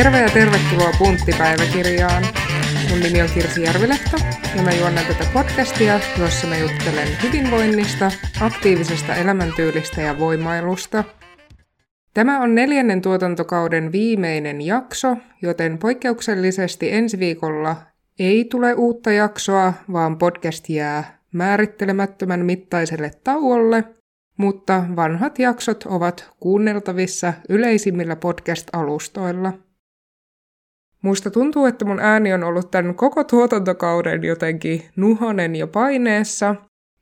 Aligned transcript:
Terve 0.00 0.20
ja 0.20 0.30
tervetuloa 0.30 0.90
Punttipäiväkirjaan. 0.98 2.24
Mun 2.90 3.00
nimi 3.00 3.22
on 3.22 3.28
Kirsi 3.34 3.62
Järvilehto 3.62 4.16
ja 4.56 4.62
mä 4.62 4.70
juonnan 4.70 5.04
tätä 5.06 5.24
podcastia, 5.32 6.00
jossa 6.18 6.46
mä 6.46 6.56
juttelen 6.56 7.08
hyvinvoinnista, 7.22 8.10
aktiivisesta 8.40 9.14
elämäntyylistä 9.14 10.00
ja 10.00 10.18
voimailusta. 10.18 11.04
Tämä 12.14 12.40
on 12.40 12.54
neljännen 12.54 13.02
tuotantokauden 13.02 13.92
viimeinen 13.92 14.60
jakso, 14.60 15.16
joten 15.42 15.78
poikkeuksellisesti 15.78 16.92
ensi 16.92 17.18
viikolla 17.18 17.76
ei 18.18 18.44
tule 18.44 18.74
uutta 18.74 19.12
jaksoa, 19.12 19.72
vaan 19.92 20.18
podcast 20.18 20.68
jää 20.68 21.18
määrittelemättömän 21.32 22.44
mittaiselle 22.44 23.10
tauolle, 23.24 23.84
mutta 24.36 24.84
vanhat 24.96 25.38
jaksot 25.38 25.84
ovat 25.86 26.30
kuunneltavissa 26.38 27.32
yleisimmillä 27.48 28.16
podcast-alustoilla. 28.16 29.69
Musta 31.02 31.30
tuntuu, 31.30 31.66
että 31.66 31.84
mun 31.84 32.00
ääni 32.00 32.32
on 32.32 32.44
ollut 32.44 32.70
tämän 32.70 32.94
koko 32.94 33.24
tuotantokauden 33.24 34.22
jotenkin 34.22 34.82
nuhonen 34.96 35.56
ja 35.56 35.66
paineessa, 35.66 36.54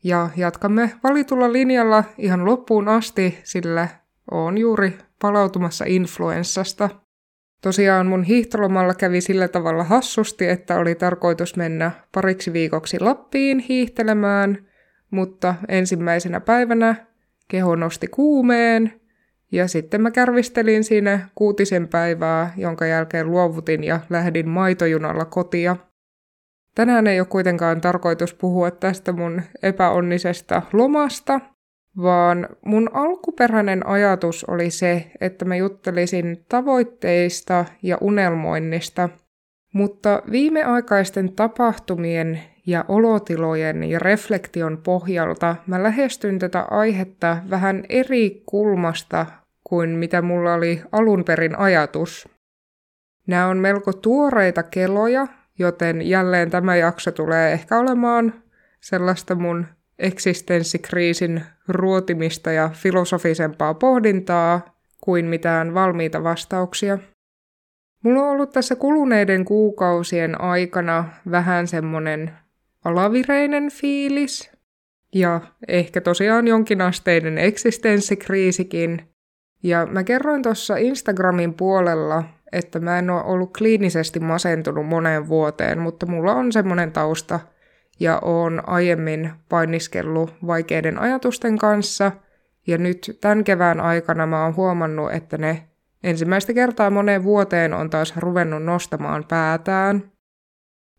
ja 0.04 0.30
jatkamme 0.36 0.92
valitulla 1.04 1.52
linjalla 1.52 2.04
ihan 2.18 2.44
loppuun 2.44 2.88
asti, 2.88 3.38
sillä 3.44 3.88
on 4.30 4.58
juuri 4.58 4.98
palautumassa 5.20 5.84
influenssasta. 5.88 6.90
Tosiaan 7.62 8.06
mun 8.06 8.22
hiihtolomalla 8.22 8.94
kävi 8.94 9.20
sillä 9.20 9.48
tavalla 9.48 9.84
hassusti, 9.84 10.48
että 10.48 10.76
oli 10.78 10.94
tarkoitus 10.94 11.56
mennä 11.56 11.90
pariksi 12.14 12.52
viikoksi 12.52 13.00
Lappiin 13.00 13.58
hiihtelemään, 13.58 14.66
mutta 15.10 15.54
ensimmäisenä 15.68 16.40
päivänä 16.40 16.94
keho 17.48 17.76
nosti 17.76 18.06
kuumeen, 18.08 18.97
ja 19.52 19.68
sitten 19.68 20.00
mä 20.00 20.10
kärvistelin 20.10 20.84
siinä 20.84 21.28
kuutisen 21.34 21.88
päivää, 21.88 22.52
jonka 22.56 22.86
jälkeen 22.86 23.30
luovutin 23.30 23.84
ja 23.84 24.00
lähdin 24.10 24.48
maitojunalla 24.48 25.24
kotia. 25.24 25.76
Tänään 26.74 27.06
ei 27.06 27.20
ole 27.20 27.26
kuitenkaan 27.26 27.80
tarkoitus 27.80 28.34
puhua 28.34 28.70
tästä 28.70 29.12
mun 29.12 29.42
epäonnisesta 29.62 30.62
lomasta, 30.72 31.40
vaan 32.02 32.48
mun 32.64 32.90
alkuperäinen 32.92 33.86
ajatus 33.86 34.44
oli 34.44 34.70
se, 34.70 35.10
että 35.20 35.44
mä 35.44 35.56
juttelisin 35.56 36.44
tavoitteista 36.48 37.64
ja 37.82 37.98
unelmoinnista, 38.00 39.08
mutta 39.74 40.22
viimeaikaisten 40.30 41.32
tapahtumien 41.32 42.40
ja 42.68 42.84
olotilojen 42.88 43.84
ja 43.84 43.98
reflektion 43.98 44.78
pohjalta 44.84 45.56
mä 45.66 45.82
lähestyn 45.82 46.38
tätä 46.38 46.60
aihetta 46.70 47.36
vähän 47.50 47.84
eri 47.88 48.42
kulmasta 48.46 49.26
kuin 49.64 49.90
mitä 49.90 50.22
mulla 50.22 50.54
oli 50.54 50.82
alun 50.92 51.24
perin 51.24 51.58
ajatus. 51.58 52.28
Nämä 53.26 53.46
on 53.46 53.58
melko 53.58 53.92
tuoreita 53.92 54.62
keloja, 54.62 55.26
joten 55.58 56.08
jälleen 56.08 56.50
tämä 56.50 56.76
jakso 56.76 57.12
tulee 57.12 57.52
ehkä 57.52 57.78
olemaan 57.78 58.34
sellaista 58.80 59.34
mun 59.34 59.66
eksistenssikriisin 59.98 61.42
ruotimista 61.68 62.52
ja 62.52 62.70
filosofisempaa 62.72 63.74
pohdintaa 63.74 64.60
kuin 65.00 65.24
mitään 65.24 65.74
valmiita 65.74 66.24
vastauksia. 66.24 66.98
Mulla 68.04 68.22
on 68.22 68.28
ollut 68.28 68.52
tässä 68.52 68.76
kuluneiden 68.76 69.44
kuukausien 69.44 70.40
aikana 70.40 71.04
vähän 71.30 71.66
semmonen 71.66 72.30
alavireinen 72.84 73.70
fiilis 73.70 74.50
ja 75.14 75.40
ehkä 75.68 76.00
tosiaan 76.00 76.48
jonkinasteinen 76.48 77.38
eksistenssikriisikin. 77.38 79.08
Ja 79.62 79.86
mä 79.86 80.04
kerroin 80.04 80.42
tuossa 80.42 80.76
Instagramin 80.76 81.54
puolella, 81.54 82.24
että 82.52 82.80
mä 82.80 82.98
en 82.98 83.10
ole 83.10 83.22
ollut 83.22 83.56
kliinisesti 83.58 84.20
masentunut 84.20 84.86
moneen 84.86 85.28
vuoteen, 85.28 85.78
mutta 85.78 86.06
mulla 86.06 86.34
on 86.34 86.52
semmoinen 86.52 86.92
tausta 86.92 87.40
ja 88.00 88.18
oon 88.22 88.62
aiemmin 88.66 89.30
painiskellut 89.48 90.34
vaikeiden 90.46 90.98
ajatusten 90.98 91.58
kanssa. 91.58 92.12
Ja 92.66 92.78
nyt 92.78 93.18
tämän 93.20 93.44
kevään 93.44 93.80
aikana 93.80 94.26
mä 94.26 94.44
oon 94.44 94.56
huomannut, 94.56 95.12
että 95.12 95.38
ne 95.38 95.68
ensimmäistä 96.02 96.54
kertaa 96.54 96.90
moneen 96.90 97.24
vuoteen 97.24 97.74
on 97.74 97.90
taas 97.90 98.16
ruvennut 98.16 98.62
nostamaan 98.64 99.24
päätään. 99.28 100.12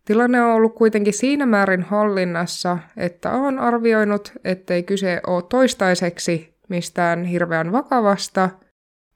Tilanne 0.10 0.42
on 0.42 0.52
ollut 0.52 0.76
kuitenkin 0.76 1.14
siinä 1.14 1.46
määrin 1.46 1.82
hallinnassa, 1.82 2.78
että 2.98 3.32
olen 3.32 3.60
arvioinut, 3.60 4.32
ettei 4.44 4.84
kyse 4.84 5.22
ole 5.28 5.44
toistaiseksi 5.50 6.58
mistään 6.70 7.24
hirveän 7.24 7.72
vakavasta, 7.72 8.50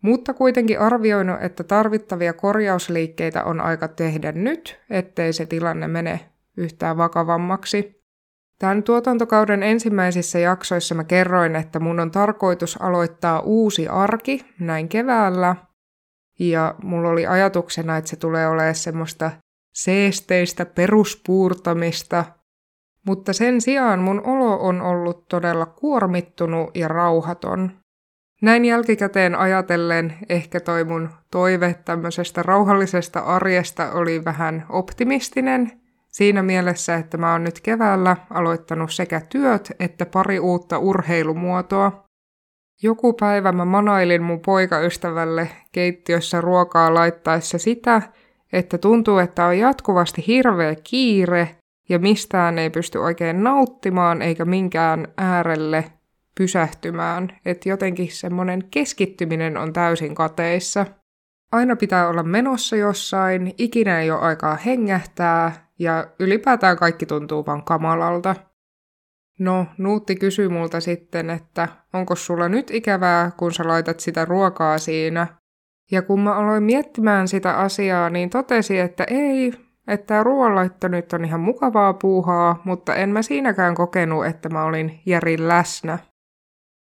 mutta 0.02 0.34
kuitenkin 0.34 0.80
arvioinut, 0.80 1.42
että 1.42 1.64
tarvittavia 1.64 2.34
korjausliikkeitä 2.34 3.44
on 3.44 3.62
aika 3.62 3.88
tehdä 3.88 4.32
nyt, 4.32 4.80
ettei 4.90 5.34
se 5.34 5.46
tilanne 5.46 5.88
mene 5.88 6.20
yhtään 6.58 6.98
vakavammaksi. 6.98 8.04
Tämän 8.60 8.84
tuotantokauden 8.84 9.64
ensimmäisissä 9.64 10.40
jaksoissa 10.40 10.96
mä 10.96 11.04
kerroin, 11.04 11.56
että 11.56 11.80
mun 11.80 12.00
on 12.00 12.12
tarkoitus 12.12 12.82
aloittaa 12.82 13.40
uusi 13.40 13.88
arki 13.88 14.46
näin 14.60 14.90
keväällä, 14.90 15.56
ja 16.40 16.76
mulla 16.84 17.10
oli 17.10 17.28
ajatuksena, 17.28 17.98
että 17.98 18.10
se 18.10 18.16
tulee 18.16 18.48
olemaan 18.48 18.76
semmoista 18.76 19.32
seesteistä 19.74 20.66
peruspuurtamista, 20.66 22.26
mutta 23.08 23.34
sen 23.34 23.62
sijaan 23.62 24.00
mun 24.00 24.22
olo 24.26 24.60
on 24.60 24.82
ollut 24.82 25.28
todella 25.28 25.66
kuormittunut 25.66 26.78
ja 26.78 26.88
rauhaton. 26.88 27.72
Näin 28.42 28.66
jälkikäteen 28.66 29.36
ajatellen 29.36 30.14
ehkä 30.30 30.60
toi 30.60 30.84
mun 30.84 31.10
toive 31.32 31.76
tämmöisestä 31.86 32.44
rauhallisesta 32.44 33.20
arjesta 33.20 33.92
oli 33.92 34.26
vähän 34.26 34.66
optimistinen 34.70 35.72
siinä 36.08 36.44
mielessä, 36.44 36.96
että 36.96 37.18
mä 37.18 37.32
oon 37.32 37.44
nyt 37.44 37.60
keväällä 37.62 38.18
aloittanut 38.30 38.92
sekä 38.92 39.22
työt 39.30 39.72
että 39.80 40.06
pari 40.06 40.40
uutta 40.40 40.78
urheilumuotoa. 40.78 42.04
Joku 42.84 43.14
päivä 43.14 43.52
mä 43.52 43.66
manailin 43.66 44.24
mun 44.24 44.40
poikaystävälle 44.40 45.50
keittiössä 45.72 46.42
ruokaa 46.42 46.94
laittaessa 46.94 47.58
sitä, 47.58 48.02
että 48.54 48.78
tuntuu, 48.78 49.18
että 49.18 49.46
on 49.46 49.58
jatkuvasti 49.58 50.24
hirveä 50.28 50.76
kiire 50.84 51.56
ja 51.90 52.00
mistään 52.00 52.60
ei 52.60 52.70
pysty 52.70 52.98
oikein 52.98 53.44
nauttimaan 53.44 54.22
eikä 54.22 54.46
minkään 54.46 55.08
äärelle 55.18 55.86
pysähtymään. 56.38 57.30
Että 57.46 57.70
jotenkin 57.70 58.12
semmoinen 58.12 58.64
keskittyminen 58.72 59.58
on 59.58 59.74
täysin 59.74 60.16
kateissa. 60.16 60.86
Aina 61.52 61.76
pitää 61.76 62.08
olla 62.08 62.24
menossa 62.24 62.76
jossain, 62.76 63.54
ikinä 63.58 64.02
ei 64.02 64.12
ole 64.12 64.20
aikaa 64.20 64.56
hengähtää 64.56 65.68
ja 65.80 66.08
ylipäätään 66.20 66.78
kaikki 66.78 67.06
tuntuu 67.06 67.46
vaan 67.46 67.64
kamalalta. 67.64 68.36
No, 69.40 69.66
Nuutti 69.78 70.16
kysyi 70.16 70.50
multa 70.50 70.80
sitten, 70.80 71.30
että 71.30 71.68
onko 71.94 72.16
sulla 72.16 72.50
nyt 72.50 72.72
ikävää, 72.72 73.32
kun 73.38 73.54
sä 73.54 73.68
laitat 73.68 74.00
sitä 74.00 74.26
ruokaa 74.26 74.78
siinä, 74.78 75.28
ja 75.94 76.02
kun 76.02 76.20
mä 76.20 76.36
aloin 76.36 76.64
miettimään 76.64 77.28
sitä 77.28 77.54
asiaa, 77.54 78.10
niin 78.10 78.30
totesi, 78.30 78.80
että 78.80 79.04
ei, 79.04 79.54
että 79.88 80.24
ruoanlaitto 80.24 80.88
nyt 80.88 81.14
on 81.14 81.26
ihan 81.26 81.40
mukavaa 81.40 81.94
puuhaa, 81.94 82.62
mutta 82.66 82.96
en 82.96 83.10
mä 83.10 83.22
siinäkään 83.22 83.76
kokenut, 83.76 84.26
että 84.26 84.50
mä 84.50 84.64
olin 84.64 85.02
järin 85.06 85.48
läsnä. 85.48 86.00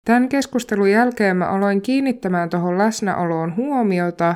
Tämän 0.05 0.29
keskustelun 0.29 0.91
jälkeen 0.91 1.37
mä 1.37 1.47
aloin 1.47 1.83
kiinnittämään 1.83 2.51
tuohon 2.51 2.79
läsnäoloon 2.79 3.57
huomiota, 3.57 4.35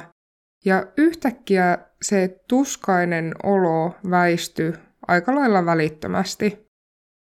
ja 0.65 0.87
yhtäkkiä 0.97 1.79
se 2.03 2.39
tuskainen 2.49 3.35
olo 3.43 3.95
väistyi 4.11 4.73
aika 5.09 5.35
lailla 5.35 5.67
välittömästi. 5.67 6.67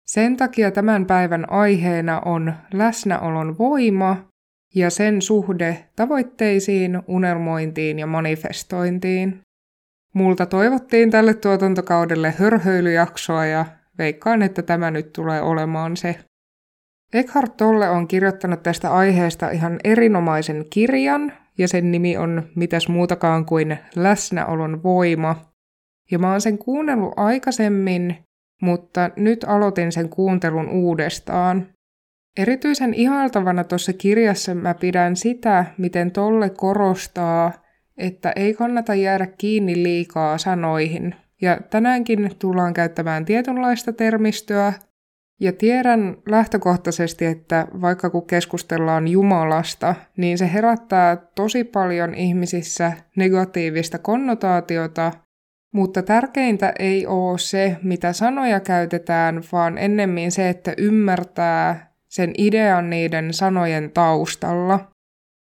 Sen 0.07 0.37
takia 0.37 0.71
tämän 0.71 1.05
päivän 1.05 1.51
aiheena 1.51 2.19
on 2.19 2.53
läsnäolon 2.73 3.57
voima 3.57 4.32
ja 4.75 4.89
sen 4.89 5.21
suhde 5.21 5.85
tavoitteisiin, 5.95 7.01
unelmointiin 7.07 7.99
ja 7.99 8.07
manifestointiin. 8.07 9.39
Multa 10.13 10.45
toivottiin 10.45 11.11
tälle 11.11 11.33
tuotantokaudelle 11.33 12.33
hörhöilyjaksoa 12.37 13.45
ja 13.45 13.65
veikkaan, 13.97 14.41
että 14.41 14.61
tämä 14.61 14.91
nyt 14.91 15.13
tulee 15.13 15.41
olemaan 15.41 15.97
se. 15.97 16.15
Eckhart 17.13 17.57
Tolle 17.57 17.89
on 17.89 18.07
kirjoittanut 18.07 18.63
tästä 18.63 18.93
aiheesta 18.93 19.49
ihan 19.49 19.79
erinomaisen 19.83 20.65
kirjan, 20.69 21.33
ja 21.57 21.67
sen 21.67 21.91
nimi 21.91 22.17
on 22.17 22.43
mitäs 22.55 22.87
muutakaan 22.87 23.45
kuin 23.45 23.77
läsnäolon 23.95 24.83
voima. 24.83 25.35
Ja 26.11 26.19
mä 26.19 26.31
oon 26.31 26.41
sen 26.41 26.57
kuunnellut 26.57 27.13
aikaisemmin, 27.15 28.17
mutta 28.61 29.09
nyt 29.15 29.43
aloitin 29.43 29.91
sen 29.91 30.09
kuuntelun 30.09 30.69
uudestaan. 30.69 31.67
Erityisen 32.37 32.93
ihailtavana 32.93 33.63
tuossa 33.63 33.93
kirjassa 33.93 34.55
mä 34.55 34.73
pidän 34.73 35.15
sitä, 35.15 35.65
miten 35.77 36.11
Tolle 36.11 36.49
korostaa, 36.49 37.51
että 37.97 38.33
ei 38.35 38.53
kannata 38.53 38.95
jäädä 38.95 39.27
kiinni 39.37 39.83
liikaa 39.83 40.37
sanoihin. 40.37 41.15
Ja 41.41 41.57
tänäänkin 41.69 42.31
tullaan 42.39 42.73
käyttämään 42.73 43.25
tietynlaista 43.25 43.93
termistöä, 43.93 44.73
Ja 45.39 45.53
tiedän 45.53 46.17
lähtökohtaisesti, 46.29 47.25
että 47.25 47.67
vaikka 47.81 48.09
kun 48.09 48.27
keskustellaan 48.27 49.07
Jumalasta, 49.07 49.95
niin 50.17 50.37
se 50.37 50.53
herättää 50.53 51.17
tosi 51.35 51.63
paljon 51.63 52.15
ihmisissä 52.15 52.93
negatiivista 53.15 53.97
konnotaatiota, 53.97 55.11
mutta 55.73 56.01
tärkeintä 56.01 56.73
ei 56.79 57.07
ole 57.07 57.37
se, 57.37 57.77
mitä 57.83 58.13
sanoja 58.13 58.59
käytetään, 58.59 59.41
vaan 59.51 59.77
ennemmin 59.77 60.31
se, 60.31 60.49
että 60.49 60.73
ymmärtää 60.77 61.92
sen 62.13 62.31
idean 62.37 62.89
niiden 62.89 63.33
sanojen 63.33 63.91
taustalla. 63.91 64.79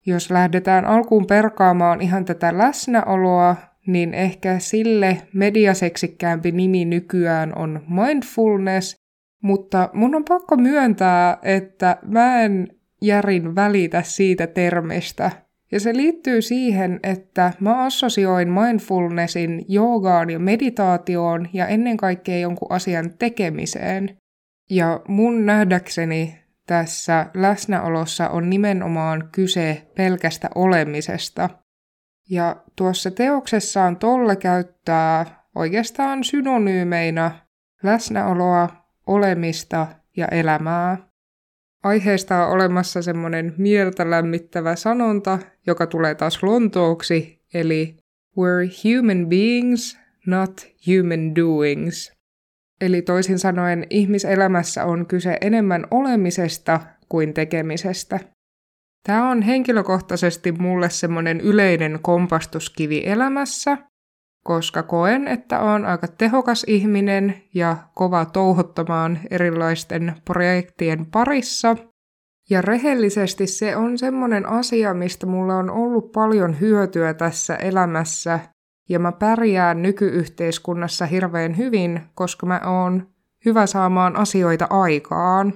Jos 0.05 0.31
lähdetään 0.31 0.85
alkuun 0.85 1.25
perkaamaan 1.25 2.01
ihan 2.01 2.25
tätä 2.25 2.57
läsnäoloa, 2.57 3.55
niin 3.87 4.13
ehkä 4.13 4.59
sille 4.59 5.17
mediaseksikkäämpi 5.33 6.51
nimi 6.51 6.85
nykyään 6.85 7.57
on 7.57 7.81
mindfulness, 7.87 8.95
mutta 9.43 9.89
mun 9.93 10.15
on 10.15 10.25
pakko 10.25 10.57
myöntää, 10.57 11.37
että 11.43 11.97
mä 12.05 12.41
en 12.41 12.67
järin 13.01 13.55
välitä 13.55 14.01
siitä 14.01 14.47
termistä. 14.47 15.31
Ja 15.71 15.79
se 15.79 15.93
liittyy 15.93 16.41
siihen, 16.41 16.99
että 17.03 17.53
mä 17.59 17.83
assosioin 17.85 18.51
mindfulnessin 18.51 19.65
joogaan 19.67 20.29
ja 20.29 20.39
meditaatioon 20.39 21.47
ja 21.53 21.67
ennen 21.67 21.97
kaikkea 21.97 22.39
jonkun 22.39 22.71
asian 22.71 23.13
tekemiseen. 23.19 24.17
Ja 24.69 25.01
mun 25.07 25.45
nähdäkseni 25.45 26.38
tässä 26.69 27.25
läsnäolossa 27.33 28.29
on 28.29 28.49
nimenomaan 28.49 29.29
kyse 29.31 29.87
pelkästä 29.95 30.49
olemisesta. 30.55 31.49
Ja 32.29 32.55
tuossa 32.75 33.11
teoksessaan 33.11 33.97
Tolle 33.97 34.35
käyttää 34.35 35.25
oikeastaan 35.55 36.23
synonyymeina 36.23 37.31
läsnäoloa, 37.83 38.69
olemista 39.07 39.87
ja 40.17 40.27
elämää. 40.27 40.97
Aiheesta 41.83 42.45
on 42.45 42.53
olemassa 42.53 43.01
semmoinen 43.01 43.53
mieltä 43.57 44.09
lämmittävä 44.09 44.75
sanonta, 44.75 45.39
joka 45.67 45.87
tulee 45.87 46.15
taas 46.15 46.43
lontooksi, 46.43 47.45
eli 47.53 47.97
We're 48.37 48.71
human 48.83 49.27
beings, 49.29 49.97
not 50.27 50.67
human 50.87 51.35
doings. 51.35 52.18
Eli 52.81 53.01
toisin 53.01 53.39
sanoen 53.39 53.87
ihmiselämässä 53.89 54.85
on 54.85 55.05
kyse 55.05 55.37
enemmän 55.41 55.87
olemisesta 55.91 56.79
kuin 57.09 57.33
tekemisestä. 57.33 58.19
Tämä 59.03 59.29
on 59.29 59.41
henkilökohtaisesti 59.41 60.51
mulle 60.51 60.89
semmoinen 60.89 61.41
yleinen 61.41 61.99
kompastuskivi 62.01 63.03
elämässä, 63.05 63.77
koska 64.43 64.83
koen, 64.83 65.27
että 65.27 65.59
on 65.59 65.85
aika 65.85 66.07
tehokas 66.07 66.63
ihminen 66.67 67.43
ja 67.53 67.77
kova 67.93 68.25
touhottamaan 68.25 69.19
erilaisten 69.31 70.13
projektien 70.25 71.05
parissa. 71.05 71.75
Ja 72.49 72.61
rehellisesti 72.61 73.47
se 73.47 73.75
on 73.75 73.97
semmoinen 73.97 74.45
asia, 74.45 74.93
mistä 74.93 75.25
mulla 75.25 75.55
on 75.55 75.69
ollut 75.69 76.11
paljon 76.11 76.59
hyötyä 76.59 77.13
tässä 77.13 77.55
elämässä 77.55 78.39
ja 78.89 78.99
mä 78.99 79.11
pärjään 79.11 79.81
nykyyhteiskunnassa 79.81 81.05
hirveän 81.05 81.57
hyvin, 81.57 82.01
koska 82.15 82.45
mä 82.45 82.61
oon 82.65 83.07
hyvä 83.45 83.65
saamaan 83.65 84.15
asioita 84.15 84.67
aikaan. 84.69 85.53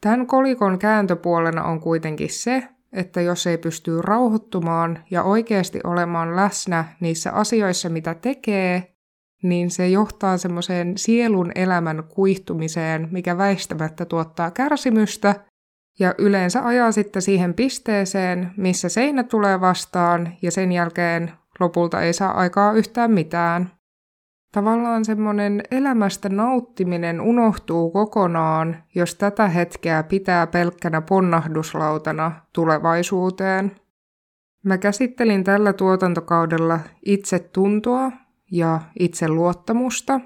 Tämän 0.00 0.26
kolikon 0.26 0.78
kääntöpuolena 0.78 1.64
on 1.64 1.80
kuitenkin 1.80 2.30
se, 2.30 2.68
että 2.92 3.20
jos 3.20 3.46
ei 3.46 3.58
pysty 3.58 4.02
rauhoittumaan 4.02 5.04
ja 5.10 5.22
oikeasti 5.22 5.80
olemaan 5.84 6.36
läsnä 6.36 6.84
niissä 7.00 7.32
asioissa, 7.32 7.88
mitä 7.88 8.14
tekee, 8.14 8.94
niin 9.42 9.70
se 9.70 9.88
johtaa 9.88 10.38
semmoiseen 10.38 10.98
sielun 10.98 11.52
elämän 11.54 12.04
kuihtumiseen, 12.08 13.08
mikä 13.10 13.38
väistämättä 13.38 14.04
tuottaa 14.04 14.50
kärsimystä, 14.50 15.34
ja 15.98 16.14
yleensä 16.18 16.66
ajaa 16.66 16.92
sitten 16.92 17.22
siihen 17.22 17.54
pisteeseen, 17.54 18.50
missä 18.56 18.88
seinä 18.88 19.22
tulee 19.22 19.60
vastaan, 19.60 20.32
ja 20.42 20.50
sen 20.50 20.72
jälkeen 20.72 21.32
lopulta 21.60 22.02
ei 22.02 22.12
saa 22.12 22.32
aikaa 22.32 22.72
yhtään 22.72 23.10
mitään. 23.10 23.70
Tavallaan 24.52 25.04
semmoinen 25.04 25.62
elämästä 25.70 26.28
nauttiminen 26.28 27.20
unohtuu 27.20 27.90
kokonaan, 27.90 28.76
jos 28.94 29.14
tätä 29.14 29.48
hetkeä 29.48 30.02
pitää 30.02 30.46
pelkkänä 30.46 31.00
ponnahduslautana 31.00 32.32
tulevaisuuteen. 32.52 33.72
Mä 34.64 34.78
käsittelin 34.78 35.44
tällä 35.44 35.72
tuotantokaudella 35.72 36.80
itse 37.06 37.38
tuntoa 37.38 38.12
ja 38.50 38.80
itseluottamusta, 38.98 40.20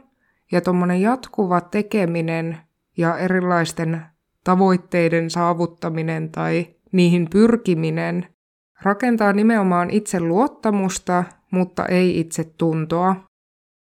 ja 0.52 0.60
tuommoinen 0.60 1.00
jatkuva 1.00 1.60
tekeminen 1.60 2.58
ja 2.96 3.18
erilaisten 3.18 4.02
tavoitteiden 4.44 5.30
saavuttaminen 5.30 6.30
tai 6.30 6.66
niihin 6.92 7.30
pyrkiminen 7.30 8.26
rakentaa 8.82 9.32
nimenomaan 9.32 9.90
itse 9.90 10.20
luottamusta, 10.20 11.24
mutta 11.50 11.86
ei 11.86 12.20
itse 12.20 12.44
tuntoa. 12.58 13.16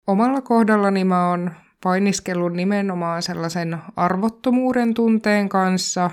Omalla 0.06 0.40
kohdallani 0.40 1.04
mä 1.04 1.28
oon 1.28 1.50
painiskellut 1.82 2.52
nimenomaan 2.52 3.22
sellaisen 3.22 3.78
arvottomuuden 3.96 4.94
tunteen 4.94 5.48
kanssa. 5.48 6.10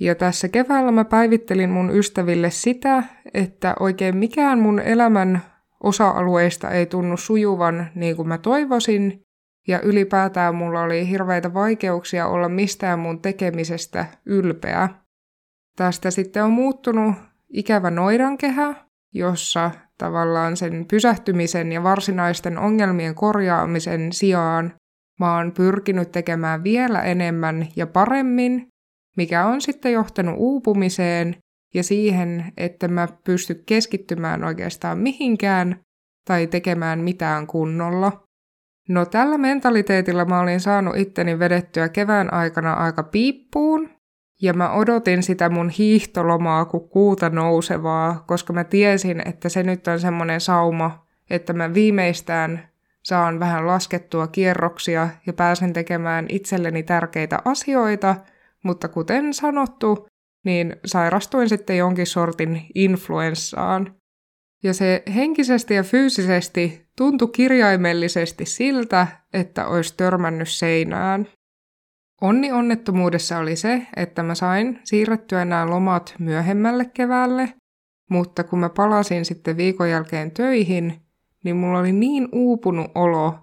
Ja 0.00 0.14
tässä 0.14 0.48
keväällä 0.48 0.92
mä 0.92 1.04
päivittelin 1.04 1.70
mun 1.70 1.90
ystäville 1.96 2.50
sitä, 2.50 3.02
että 3.34 3.74
oikein 3.80 4.16
mikään 4.16 4.58
mun 4.58 4.80
elämän 4.80 5.42
osa-alueista 5.82 6.70
ei 6.70 6.86
tunnu 6.86 7.16
sujuvan 7.16 7.86
niin 7.94 8.16
kuin 8.16 8.28
mä 8.28 8.38
toivoisin, 8.38 9.22
ja 9.68 9.80
ylipäätään 9.80 10.54
mulla 10.54 10.82
oli 10.82 11.08
hirveitä 11.08 11.54
vaikeuksia 11.54 12.26
olla 12.26 12.48
mistään 12.48 12.98
mun 12.98 13.22
tekemisestä 13.22 14.06
ylpeä. 14.26 14.88
Tästä 15.76 16.10
sitten 16.10 16.44
on 16.44 16.50
muuttunut 16.50 17.14
ikävä 17.52 17.90
noidankehä, 17.90 18.74
jossa 19.14 19.70
tavallaan 19.98 20.56
sen 20.56 20.86
pysähtymisen 20.90 21.72
ja 21.72 21.82
varsinaisten 21.82 22.58
ongelmien 22.58 23.14
korjaamisen 23.14 24.12
sijaan 24.12 24.74
mä 25.20 25.36
oon 25.36 25.52
pyrkinyt 25.52 26.12
tekemään 26.12 26.64
vielä 26.64 27.02
enemmän 27.02 27.68
ja 27.76 27.86
paremmin, 27.86 28.68
mikä 29.16 29.46
on 29.46 29.60
sitten 29.60 29.92
johtanut 29.92 30.34
uupumiseen 30.38 31.36
ja 31.74 31.82
siihen, 31.82 32.52
että 32.56 32.88
mä 32.88 33.08
pysty 33.24 33.62
keskittymään 33.66 34.44
oikeastaan 34.44 34.98
mihinkään 34.98 35.80
tai 36.28 36.46
tekemään 36.46 36.98
mitään 36.98 37.46
kunnolla. 37.46 38.22
No 38.88 39.06
tällä 39.06 39.38
mentaliteetilla 39.38 40.24
mä 40.24 40.40
olin 40.40 40.60
saanut 40.60 40.96
itteni 40.96 41.38
vedettyä 41.38 41.88
kevään 41.88 42.32
aikana 42.32 42.72
aika 42.72 43.02
piippuun, 43.02 43.90
ja 44.42 44.54
mä 44.54 44.72
odotin 44.72 45.22
sitä 45.22 45.48
mun 45.48 45.68
hiihtolomaa 45.68 46.64
kuin 46.64 46.88
kuuta 46.88 47.30
nousevaa, 47.30 48.24
koska 48.26 48.52
mä 48.52 48.64
tiesin, 48.64 49.28
että 49.28 49.48
se 49.48 49.62
nyt 49.62 49.88
on 49.88 50.00
semmoinen 50.00 50.40
sauma, 50.40 51.06
että 51.30 51.52
mä 51.52 51.74
viimeistään 51.74 52.68
saan 53.02 53.40
vähän 53.40 53.66
laskettua 53.66 54.26
kierroksia 54.26 55.08
ja 55.26 55.32
pääsen 55.32 55.72
tekemään 55.72 56.26
itselleni 56.28 56.82
tärkeitä 56.82 57.38
asioita, 57.44 58.16
mutta 58.64 58.88
kuten 58.88 59.34
sanottu, 59.34 60.08
niin 60.44 60.76
sairastuin 60.84 61.48
sitten 61.48 61.76
jonkin 61.76 62.06
sortin 62.06 62.66
influenssaan. 62.74 63.94
Ja 64.62 64.74
se 64.74 65.02
henkisesti 65.14 65.74
ja 65.74 65.82
fyysisesti 65.82 66.86
tuntui 66.96 67.28
kirjaimellisesti 67.28 68.46
siltä, 68.46 69.06
että 69.32 69.66
olisi 69.66 69.94
törmännyt 69.96 70.48
seinään. 70.48 71.28
Onni 72.20 72.52
onnettomuudessa 72.52 73.38
oli 73.38 73.56
se, 73.56 73.86
että 73.96 74.22
mä 74.22 74.34
sain 74.34 74.80
siirrettyä 74.84 75.44
nämä 75.44 75.70
lomat 75.70 76.14
myöhemmälle 76.18 76.84
keväälle, 76.84 77.52
mutta 78.10 78.44
kun 78.44 78.58
mä 78.58 78.68
palasin 78.68 79.24
sitten 79.24 79.56
viikon 79.56 79.90
jälkeen 79.90 80.30
töihin, 80.30 81.00
niin 81.44 81.56
mulla 81.56 81.78
oli 81.78 81.92
niin 81.92 82.28
uupunut 82.32 82.90
olo, 82.94 83.38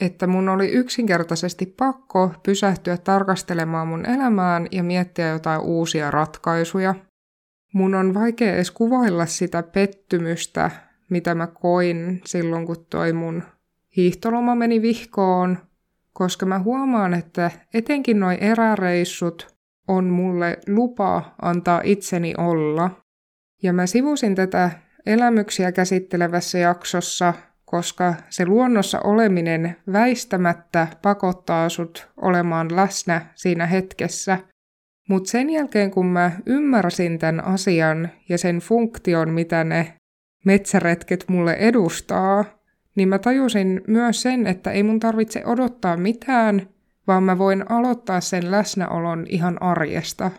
että 0.00 0.26
mun 0.26 0.48
oli 0.48 0.68
yksinkertaisesti 0.68 1.66
pakko 1.66 2.34
pysähtyä 2.42 2.96
tarkastelemaan 2.96 3.88
mun 3.88 4.06
elämään 4.06 4.66
ja 4.72 4.82
miettiä 4.82 5.28
jotain 5.28 5.60
uusia 5.60 6.10
ratkaisuja. 6.10 6.94
Mun 7.72 7.94
on 7.94 8.14
vaikea 8.14 8.54
edes 8.54 8.70
kuvailla 8.70 9.26
sitä 9.26 9.62
pettymystä, 9.62 10.70
mitä 11.10 11.34
mä 11.34 11.46
koin 11.46 12.20
silloin, 12.24 12.66
kun 12.66 12.86
toi 12.90 13.12
mun 13.12 13.42
hiihtoloma 13.96 14.54
meni 14.54 14.82
vihkoon, 14.82 15.58
koska 16.18 16.46
mä 16.46 16.58
huomaan, 16.58 17.14
että 17.14 17.50
etenkin 17.74 18.20
noi 18.20 18.38
eräreissut 18.40 19.56
on 19.88 20.04
mulle 20.04 20.58
lupa 20.68 21.34
antaa 21.42 21.80
itseni 21.84 22.34
olla. 22.38 22.90
Ja 23.62 23.72
mä 23.72 23.86
sivusin 23.86 24.34
tätä 24.34 24.70
elämyksiä 25.06 25.72
käsittelevässä 25.72 26.58
jaksossa, 26.58 27.34
koska 27.64 28.14
se 28.28 28.46
luonnossa 28.46 29.00
oleminen 29.00 29.76
väistämättä 29.92 30.86
pakottaa 31.02 31.68
sut 31.68 32.08
olemaan 32.16 32.76
läsnä 32.76 33.26
siinä 33.34 33.66
hetkessä. 33.66 34.38
Mutta 35.08 35.30
sen 35.30 35.50
jälkeen 35.50 35.90
kun 35.90 36.06
mä 36.06 36.32
ymmärsin 36.46 37.18
tämän 37.18 37.44
asian 37.44 38.08
ja 38.28 38.38
sen 38.38 38.58
funktion, 38.58 39.30
mitä 39.30 39.64
ne 39.64 39.94
metsäretket 40.44 41.24
mulle 41.28 41.52
edustaa, 41.52 42.57
niin 42.98 43.08
mä 43.08 43.18
tajusin 43.18 43.80
myös 43.86 44.22
sen, 44.22 44.46
että 44.46 44.70
ei 44.70 44.82
mun 44.82 45.00
tarvitse 45.00 45.42
odottaa 45.46 45.96
mitään, 45.96 46.68
vaan 47.06 47.22
mä 47.22 47.38
voin 47.38 47.70
aloittaa 47.70 48.20
sen 48.20 48.50
läsnäolon 48.50 49.26
ihan 49.28 49.62
arjesta. 49.62 50.30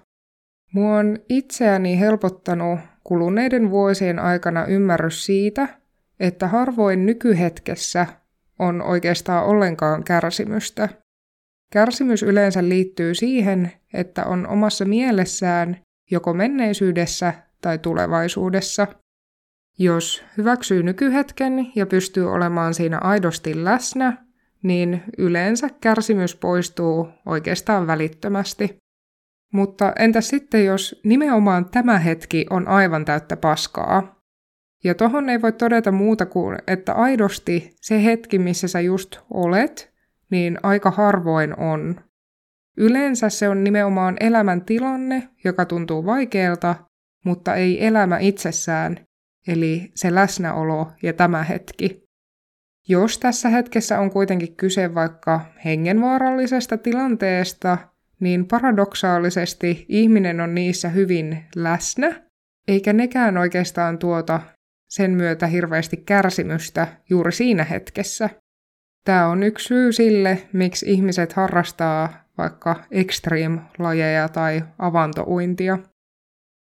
Mua 0.74 0.98
on 0.98 1.18
itseäni 1.30 2.00
helpottanut 2.00 2.80
kuluneiden 3.04 3.70
vuosien 3.70 4.20
aikana 4.20 4.66
ymmärrys 4.66 5.26
siitä, 5.26 5.68
että 6.20 6.48
harvoin 6.48 7.06
nykyhetkessä 7.06 8.08
on 8.60 8.82
oikeastaan 8.82 9.46
ollenkaan 9.46 10.04
kärsimystä. 10.04 10.90
Kärsimys 11.72 12.24
yleensä 12.24 12.70
liittyy 12.70 13.16
siihen, 13.16 13.72
että 13.94 14.26
on 14.26 14.48
omassa 14.48 14.86
mielessään 14.86 15.78
joko 16.12 16.34
menneisyydessä 16.34 17.34
tai 17.62 17.78
tulevaisuudessa. 17.78 18.88
Jos 19.82 20.24
hyväksyy 20.38 20.84
nykyhetken 20.84 21.72
ja 21.76 21.86
pystyy 21.86 22.32
olemaan 22.32 22.74
siinä 22.74 22.98
aidosti 22.98 23.64
läsnä, 23.64 24.26
niin 24.64 25.04
yleensä 25.18 25.70
kärsimys 25.82 26.36
poistuu 26.36 27.10
oikeastaan 27.26 27.88
välittömästi. 27.88 28.78
Mutta 29.54 29.94
entä 30.00 30.22
sitten, 30.22 30.66
jos 30.66 31.02
nimenomaan 31.04 31.70
tämä 31.70 32.00
hetki 32.00 32.46
on 32.50 32.68
aivan 32.68 33.06
täyttä 33.06 33.38
paskaa? 33.38 34.22
Ja 34.84 34.96
tohon 34.96 35.30
ei 35.30 35.42
voi 35.42 35.52
todeta 35.52 35.92
muuta 35.92 36.26
kuin, 36.26 36.58
että 36.68 36.94
aidosti 36.94 37.72
se 37.76 38.04
hetki, 38.04 38.40
missä 38.40 38.68
sä 38.68 38.80
just 38.80 39.20
olet, 39.34 39.94
niin 40.32 40.58
aika 40.64 40.92
harvoin 40.92 41.60
on. 41.60 42.02
Yleensä 42.78 43.30
se 43.30 43.50
on 43.50 43.64
nimenomaan 43.64 44.18
elämän 44.20 44.66
tilanne, 44.66 45.30
joka 45.44 45.66
tuntuu 45.66 46.06
vaikealta, 46.06 46.76
mutta 47.26 47.56
ei 47.56 47.86
elämä 47.86 48.18
itsessään, 48.18 49.09
eli 49.50 49.92
se 49.96 50.16
läsnäolo 50.16 50.92
ja 51.04 51.14
tämä 51.14 51.44
hetki. 51.44 52.04
Jos 52.88 53.18
tässä 53.18 53.50
hetkessä 53.50 54.00
on 54.00 54.12
kuitenkin 54.12 54.56
kyse 54.56 54.96
vaikka 54.96 55.42
hengenvaarallisesta 55.66 56.78
tilanteesta, 56.78 57.78
niin 58.20 58.48
paradoksaalisesti 58.48 59.86
ihminen 59.90 60.42
on 60.42 60.56
niissä 60.56 60.90
hyvin 60.90 61.46
läsnä, 61.56 62.22
eikä 62.68 62.94
nekään 62.94 63.38
oikeastaan 63.38 64.00
tuota 64.00 64.42
sen 64.90 65.12
myötä 65.12 65.48
hirveästi 65.48 65.98
kärsimystä 65.98 66.88
juuri 67.10 67.32
siinä 67.32 67.64
hetkessä. 67.64 68.30
Tämä 69.06 69.28
on 69.28 69.44
yksi 69.44 69.68
syy 69.68 69.92
sille, 69.92 70.48
miksi 70.54 70.86
ihmiset 70.92 71.34
harrastaa 71.34 72.24
vaikka 72.38 72.84
extreme-lajeja 72.92 74.30
tai 74.30 74.64
avantouintia. 74.80 75.80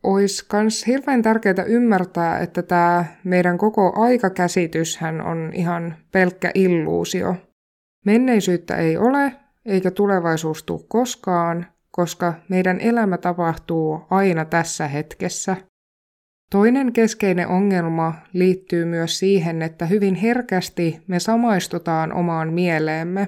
Ois 0.03 0.43
kans 0.43 0.87
hirveän 0.87 1.21
tärkeää 1.21 1.63
ymmärtää, 1.67 2.39
että 2.39 2.61
tämä 2.61 3.05
meidän 3.23 3.57
koko 3.57 3.93
aikakäsityshän 4.01 5.21
on 5.21 5.51
ihan 5.53 5.95
pelkkä 6.11 6.51
illuusio. 6.53 7.35
Menneisyyttä 8.05 8.75
ei 8.75 8.97
ole, 8.97 9.33
eikä 9.65 9.91
tulevaisuus 9.91 10.63
tule 10.63 10.81
koskaan, 10.87 11.65
koska 11.91 12.33
meidän 12.49 12.79
elämä 12.79 13.17
tapahtuu 13.17 14.01
aina 14.09 14.45
tässä 14.45 14.87
hetkessä. 14.87 15.55
Toinen 16.51 16.93
keskeinen 16.93 17.47
ongelma 17.47 18.13
liittyy 18.33 18.85
myös 18.85 19.19
siihen, 19.19 19.61
että 19.61 19.85
hyvin 19.85 20.15
herkästi 20.15 21.01
me 21.07 21.19
samaistutaan 21.19 22.13
omaan 22.13 22.53
mieleemme. 22.53 23.27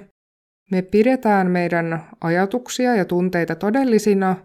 Me 0.70 0.82
pidetään 0.82 1.50
meidän 1.50 2.02
ajatuksia 2.20 2.96
ja 2.96 3.04
tunteita 3.04 3.54
todellisina, 3.54 4.36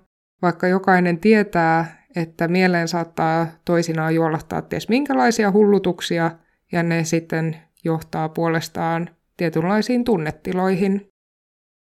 vaikka 0.41 0.67
jokainen 0.67 1.19
tietää, 1.19 2.00
että 2.15 2.47
mieleen 2.47 2.87
saattaa 2.87 3.47
toisinaan 3.65 4.15
juolahtaa 4.15 4.61
ties 4.61 4.89
minkälaisia 4.89 5.51
hullutuksia, 5.51 6.31
ja 6.71 6.83
ne 6.83 7.03
sitten 7.03 7.57
johtaa 7.83 8.29
puolestaan 8.29 9.09
tietynlaisiin 9.37 10.03
tunnetiloihin. 10.03 11.07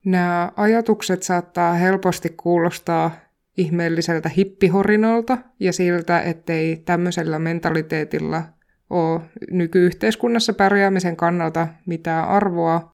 Nämä 0.05 0.53
ajatukset 0.57 1.23
saattaa 1.23 1.73
helposti 1.73 2.29
kuulostaa 2.37 3.11
ihmeelliseltä 3.57 4.29
hippihorinolta 4.29 5.39
ja 5.61 5.73
siltä, 5.73 6.21
ettei 6.21 6.77
tämmöisellä 6.77 7.39
mentaliteetilla 7.39 8.43
ole 8.91 9.21
nykyyhteiskunnassa 9.51 10.53
pärjäämisen 10.53 11.17
kannalta 11.17 11.69
mitään 11.87 12.29
arvoa, 12.29 12.91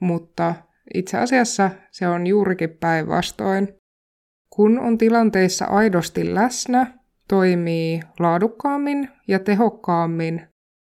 mutta 0.00 0.54
itse 0.94 1.18
asiassa 1.18 1.70
se 1.90 2.08
on 2.08 2.26
juurikin 2.26 2.70
päinvastoin. 2.70 3.68
Kun 4.58 4.78
on 4.78 4.98
tilanteissa 4.98 5.64
aidosti 5.64 6.34
läsnä, 6.34 6.86
toimii 7.28 8.00
laadukkaammin 8.18 9.08
ja 9.28 9.38
tehokkaammin, 9.38 10.42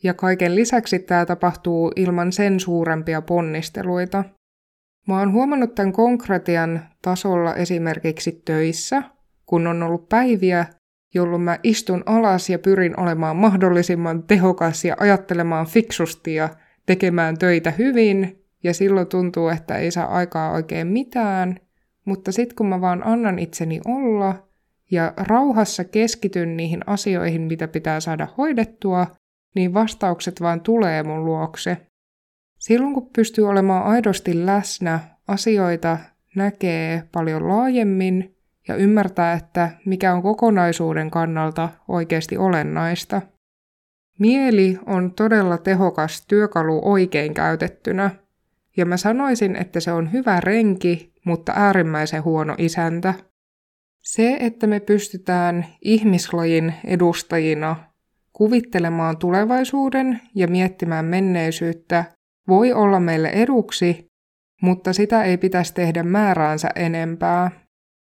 ja 0.02 0.14
kaiken 0.14 0.56
lisäksi 0.56 0.98
tämä 0.98 1.26
tapahtuu 1.26 1.92
ilman 1.96 2.32
sen 2.32 2.60
suurempia 2.60 3.22
ponnisteluita. 3.22 4.24
Mä 5.08 5.18
oon 5.18 5.32
huomannut 5.32 5.74
tämän 5.74 5.92
konkretian 5.92 6.82
tasolla 7.02 7.54
esimerkiksi 7.54 8.42
töissä, 8.44 9.02
kun 9.46 9.66
on 9.66 9.82
ollut 9.82 10.08
päiviä, 10.08 10.66
jolloin 11.14 11.42
mä 11.42 11.58
istun 11.62 12.02
alas 12.06 12.50
ja 12.50 12.58
pyrin 12.58 13.00
olemaan 13.00 13.36
mahdollisimman 13.36 14.22
tehokas 14.22 14.84
ja 14.84 14.96
ajattelemaan 15.00 15.66
fiksusti 15.66 16.34
ja 16.34 16.48
tekemään 16.86 17.38
töitä 17.38 17.70
hyvin, 17.70 18.44
ja 18.64 18.74
silloin 18.74 19.06
tuntuu, 19.06 19.48
että 19.48 19.76
ei 19.76 19.90
saa 19.90 20.06
aikaa 20.06 20.52
oikein 20.52 20.86
mitään, 20.86 21.60
mutta 22.04 22.32
sitten 22.32 22.56
kun 22.56 22.66
mä 22.66 22.80
vaan 22.80 23.06
annan 23.06 23.38
itseni 23.38 23.80
olla 23.86 24.48
ja 24.90 25.12
rauhassa 25.16 25.84
keskityn 25.84 26.56
niihin 26.56 26.80
asioihin, 26.86 27.42
mitä 27.42 27.68
pitää 27.68 28.00
saada 28.00 28.28
hoidettua, 28.38 29.06
niin 29.54 29.74
vastaukset 29.74 30.40
vaan 30.40 30.60
tulee 30.60 31.02
mun 31.02 31.24
luokse. 31.24 31.76
Silloin 32.58 32.94
kun 32.94 33.10
pystyy 33.16 33.48
olemaan 33.48 33.84
aidosti 33.84 34.46
läsnä, 34.46 35.00
asioita 35.28 35.98
näkee 36.36 37.02
paljon 37.12 37.48
laajemmin 37.48 38.36
ja 38.68 38.76
ymmärtää, 38.76 39.32
että 39.32 39.70
mikä 39.86 40.14
on 40.14 40.22
kokonaisuuden 40.22 41.10
kannalta 41.10 41.68
oikeasti 41.88 42.36
olennaista. 42.36 43.22
Mieli 44.18 44.78
on 44.86 45.12
todella 45.14 45.58
tehokas 45.58 46.26
työkalu 46.26 46.80
oikein 46.84 47.34
käytettynä, 47.34 48.10
ja 48.76 48.86
mä 48.86 48.96
sanoisin, 48.96 49.56
että 49.56 49.80
se 49.80 49.92
on 49.92 50.12
hyvä 50.12 50.40
renki, 50.40 51.12
mutta 51.24 51.52
äärimmäisen 51.56 52.24
huono 52.24 52.54
isäntä. 52.58 53.14
Se, 54.02 54.36
että 54.40 54.66
me 54.66 54.80
pystytään 54.80 55.66
ihmislajin 55.82 56.74
edustajina 56.84 57.76
kuvittelemaan 58.32 59.16
tulevaisuuden 59.16 60.20
ja 60.34 60.48
miettimään 60.48 61.04
menneisyyttä, 61.04 62.04
voi 62.48 62.72
olla 62.72 63.00
meille 63.00 63.28
eduksi, 63.28 64.06
mutta 64.62 64.92
sitä 64.92 65.22
ei 65.22 65.38
pitäisi 65.38 65.74
tehdä 65.74 66.02
määräänsä 66.02 66.68
enempää. 66.74 67.50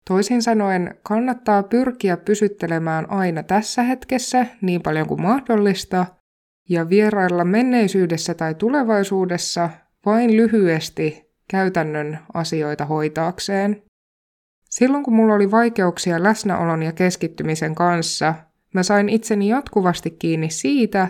Toisin 0.07 0.41
sanoen 0.41 0.95
kannattaa 1.03 1.63
pyrkiä 1.63 2.17
pysyttelemään 2.17 3.11
aina 3.11 3.43
tässä 3.43 3.83
hetkessä 3.83 4.45
niin 4.61 4.81
paljon 4.81 5.07
kuin 5.07 5.21
mahdollista 5.21 6.05
ja 6.69 6.89
vierailla 6.89 7.45
menneisyydessä 7.45 8.33
tai 8.33 8.55
tulevaisuudessa 8.55 9.69
vain 10.05 10.37
lyhyesti 10.37 11.29
käytännön 11.47 12.19
asioita 12.33 12.85
hoitaakseen. 12.85 13.83
Silloin 14.69 15.03
kun 15.03 15.13
mulla 15.13 15.33
oli 15.33 15.51
vaikeuksia 15.51 16.23
läsnäolon 16.23 16.83
ja 16.83 16.91
keskittymisen 16.91 17.75
kanssa, 17.75 18.33
mä 18.73 18.83
sain 18.83 19.09
itseni 19.09 19.47
jatkuvasti 19.47 20.11
kiinni 20.11 20.49
siitä, 20.49 21.07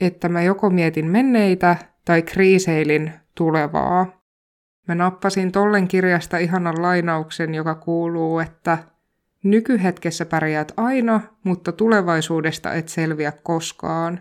että 0.00 0.28
mä 0.28 0.42
joko 0.42 0.70
mietin 0.70 1.06
menneitä 1.06 1.76
tai 2.04 2.22
kriiseilin 2.22 3.12
tulevaa. 3.34 4.20
Mä 4.88 4.94
nappasin 4.94 5.52
tollen 5.52 5.88
kirjasta 5.88 6.38
ihanan 6.38 6.82
lainauksen, 6.82 7.54
joka 7.54 7.74
kuuluu, 7.74 8.38
että 8.38 8.78
nykyhetkessä 9.44 10.26
pärjäät 10.26 10.72
aina, 10.76 11.20
mutta 11.44 11.72
tulevaisuudesta 11.72 12.74
et 12.74 12.88
selviä 12.88 13.32
koskaan. 13.32 14.20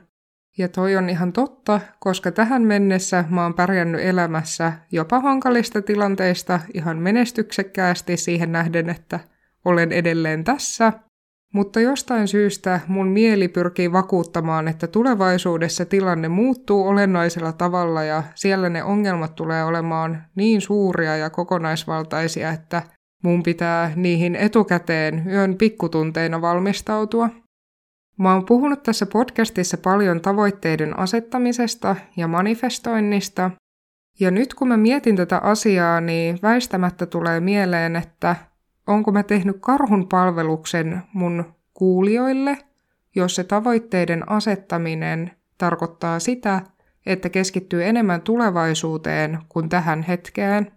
Ja 0.59 0.67
toi 0.67 0.95
on 0.95 1.09
ihan 1.09 1.33
totta, 1.33 1.79
koska 1.99 2.31
tähän 2.31 2.61
mennessä 2.61 3.25
mä 3.29 3.43
oon 3.43 3.53
pärjännyt 3.53 4.01
elämässä 4.01 4.73
jopa 4.91 5.19
hankalista 5.19 5.81
tilanteista 5.81 6.59
ihan 6.73 6.97
menestyksekkäästi 6.97 8.17
siihen 8.17 8.51
nähden, 8.51 8.89
että 8.89 9.19
olen 9.65 9.91
edelleen 9.91 10.43
tässä– 10.43 10.93
mutta 11.53 11.79
jostain 11.79 12.27
syystä 12.27 12.79
mun 12.87 13.07
mieli 13.07 13.47
pyrkii 13.47 13.91
vakuuttamaan, 13.91 14.67
että 14.67 14.87
tulevaisuudessa 14.87 15.85
tilanne 15.85 16.27
muuttuu 16.27 16.87
olennaisella 16.87 17.51
tavalla 17.51 18.03
ja 18.03 18.23
siellä 18.35 18.69
ne 18.69 18.83
ongelmat 18.83 19.35
tulee 19.35 19.63
olemaan 19.63 20.23
niin 20.35 20.61
suuria 20.61 21.17
ja 21.17 21.29
kokonaisvaltaisia, 21.29 22.49
että 22.49 22.81
mun 23.23 23.43
pitää 23.43 23.91
niihin 23.95 24.35
etukäteen 24.35 25.23
yön 25.27 25.55
pikkutunteina 25.55 26.41
valmistautua. 26.41 27.29
Mä 28.19 28.33
oon 28.33 28.45
puhunut 28.45 28.83
tässä 28.83 29.05
podcastissa 29.05 29.77
paljon 29.77 30.21
tavoitteiden 30.21 30.99
asettamisesta 30.99 31.95
ja 32.17 32.27
manifestoinnista, 32.27 33.51
ja 34.19 34.31
nyt 34.31 34.53
kun 34.53 34.67
mä 34.67 34.77
mietin 34.77 35.15
tätä 35.15 35.37
asiaa, 35.37 36.01
niin 36.01 36.39
väistämättä 36.43 37.05
tulee 37.05 37.39
mieleen, 37.39 37.95
että 37.95 38.35
onko 38.87 39.11
mä 39.11 39.23
tehnyt 39.23 39.57
karhun 39.59 40.07
palveluksen 40.07 41.01
mun 41.13 41.53
kuulijoille, 41.73 42.57
jos 43.15 43.35
se 43.35 43.43
tavoitteiden 43.43 44.31
asettaminen 44.31 45.31
tarkoittaa 45.57 46.19
sitä, 46.19 46.61
että 47.05 47.29
keskittyy 47.29 47.85
enemmän 47.85 48.21
tulevaisuuteen 48.21 49.39
kuin 49.49 49.69
tähän 49.69 50.01
hetkeen. 50.03 50.71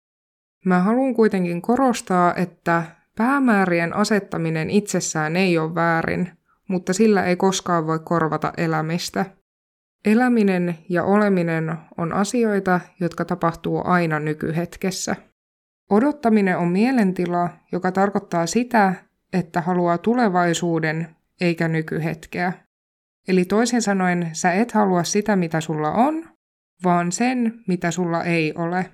Mä 0.64 0.78
haluan 0.78 1.14
kuitenkin 1.14 1.62
korostaa, 1.62 2.34
että 2.34 2.82
päämäärien 3.16 3.96
asettaminen 3.96 4.70
itsessään 4.70 5.36
ei 5.36 5.58
ole 5.58 5.74
väärin, 5.74 6.41
mutta 6.72 6.92
sillä 6.92 7.24
ei 7.24 7.36
koskaan 7.36 7.86
voi 7.86 7.98
korvata 7.98 8.52
elämistä. 8.56 9.26
Eläminen 10.04 10.78
ja 10.88 11.04
oleminen 11.04 11.76
on 11.98 12.12
asioita, 12.12 12.80
jotka 13.00 13.24
tapahtuu 13.24 13.82
aina 13.84 14.20
nykyhetkessä. 14.20 15.16
Odottaminen 15.90 16.58
on 16.58 16.68
mielentila, 16.68 17.48
joka 17.72 17.92
tarkoittaa 17.92 18.46
sitä, 18.46 18.94
että 19.32 19.60
haluaa 19.60 19.98
tulevaisuuden 19.98 21.16
eikä 21.40 21.68
nykyhetkeä. 21.68 22.52
Eli 23.28 23.44
toisin 23.44 23.82
sanoen, 23.82 24.30
sä 24.32 24.52
et 24.52 24.72
halua 24.72 25.04
sitä, 25.04 25.36
mitä 25.36 25.60
sulla 25.60 25.90
on, 25.90 26.28
vaan 26.84 27.12
sen, 27.12 27.60
mitä 27.68 27.90
sulla 27.90 28.24
ei 28.24 28.54
ole. 28.54 28.90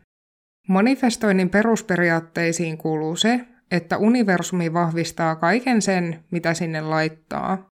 Manifestoinnin 0.69 1.51
perusperiaatteisiin 1.51 2.79
kuuluu 2.79 3.17
se, 3.17 3.49
että 3.71 3.99
universumi 3.99 4.73
vahvistaa 4.73 5.37
kaiken 5.37 5.83
sen, 5.83 6.25
mitä 6.31 6.55
sinne 6.55 6.81
laittaa. 6.81 7.68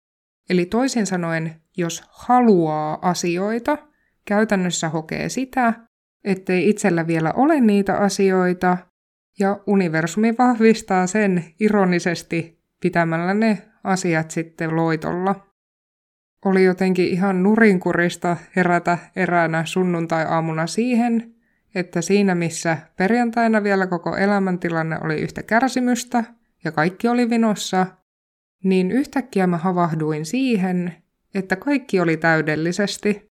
Eli 0.50 0.66
toisin 0.66 1.06
sanoen, 1.06 1.62
jos 1.78 2.04
haluaa 2.10 3.00
asioita, 3.02 3.78
käytännössä 4.26 4.90
hokee 4.90 5.30
sitä, 5.30 5.74
ettei 6.24 6.70
itsellä 6.70 7.08
vielä 7.08 7.34
ole 7.36 7.60
niitä 7.60 7.98
asioita, 7.98 8.78
ja 9.40 9.60
universumi 9.68 10.36
vahvistaa 10.38 11.08
sen 11.08 11.46
ironisesti 11.60 12.64
pitämällä 12.82 13.34
ne 13.34 13.62
asiat 13.84 14.32
sitten 14.32 14.76
loitolla. 14.76 15.48
Oli 16.46 16.64
jotenkin 16.64 17.08
ihan 17.08 17.44
nurinkurista 17.44 18.38
herätä 18.56 18.98
eräänä 19.16 19.66
sunnuntai-aamuna 19.66 20.68
siihen, 20.68 21.36
että 21.76 22.02
siinä 22.02 22.36
missä 22.36 22.78
perjantaina 22.98 23.64
vielä 23.64 23.88
koko 23.88 24.16
elämäntilanne 24.16 24.98
oli 25.04 25.22
yhtä 25.22 25.44
kärsimystä 25.44 26.24
ja 26.64 26.72
kaikki 26.72 27.08
oli 27.08 27.30
vinossa, 27.30 27.86
niin 28.64 28.92
yhtäkkiä 28.92 29.48
mä 29.48 29.58
havahduin 29.58 30.26
siihen, 30.26 30.94
että 31.36 31.56
kaikki 31.56 32.00
oli 32.00 32.18
täydellisesti. 32.18 33.26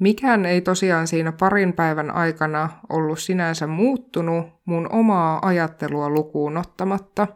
Mikään 0.00 0.46
ei 0.46 0.60
tosiaan 0.60 1.06
siinä 1.06 1.32
parin 1.32 1.72
päivän 1.72 2.10
aikana 2.10 2.70
ollut 2.88 3.18
sinänsä 3.18 3.66
muuttunut 3.66 4.46
mun 4.64 4.92
omaa 4.92 5.38
ajattelua 5.42 6.10
lukuun 6.10 6.56
ottamatta. 6.56 7.26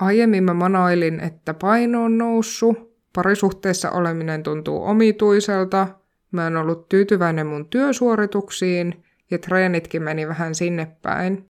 Aiemmin 0.00 0.44
mä 0.44 0.54
manailin, 0.54 1.20
että 1.20 1.54
paino 1.54 2.04
on 2.04 2.18
noussut, 2.18 2.90
parisuhteessa 3.14 3.90
oleminen 3.90 4.42
tuntuu 4.42 4.84
omituiselta, 4.84 5.88
mä 6.32 6.46
en 6.46 6.56
ollut 6.56 6.88
tyytyväinen 6.88 7.46
mun 7.46 7.68
työsuorituksiin 7.68 9.04
ja 9.30 9.38
treenitkin 9.38 10.02
meni 10.02 10.28
vähän 10.28 10.54
sinne 10.54 10.96
päin. 11.02 11.49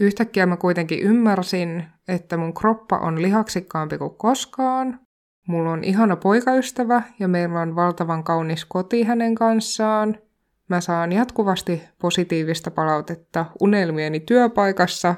Yhtäkkiä 0.00 0.46
mä 0.46 0.56
kuitenkin 0.56 1.00
ymmärsin, 1.00 1.84
että 2.08 2.36
mun 2.36 2.54
kroppa 2.54 2.98
on 2.98 3.22
lihaksikkaampi 3.22 3.98
kuin 3.98 4.14
koskaan. 4.14 5.00
Mulla 5.48 5.70
on 5.70 5.84
ihana 5.84 6.16
poikaystävä 6.16 7.02
ja 7.18 7.28
meillä 7.28 7.60
on 7.60 7.76
valtavan 7.76 8.24
kaunis 8.24 8.64
koti 8.64 9.02
hänen 9.02 9.34
kanssaan. 9.34 10.18
Mä 10.68 10.80
saan 10.80 11.12
jatkuvasti 11.12 11.82
positiivista 12.00 12.70
palautetta 12.70 13.46
unelmieni 13.60 14.20
työpaikassa 14.20 15.14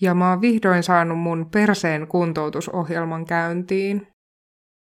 ja 0.00 0.14
mä 0.14 0.30
oon 0.30 0.40
vihdoin 0.40 0.82
saanut 0.82 1.18
mun 1.18 1.48
perseen 1.50 2.06
kuntoutusohjelman 2.06 3.24
käyntiin. 3.24 4.06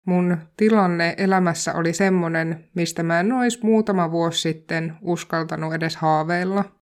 Mun 0.05 0.37
tilanne 0.57 1.15
elämässä 1.17 1.73
oli 1.73 1.93
semmonen, 1.93 2.69
mistä 2.75 3.03
mä 3.03 3.19
en 3.19 3.31
ois 3.31 3.63
muutama 3.63 4.11
vuosi 4.11 4.41
sitten 4.41 4.97
uskaltanut 5.01 5.73
edes 5.73 5.95
haaveilla. 5.95 6.76